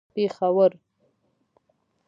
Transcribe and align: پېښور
پېښور 0.15 0.73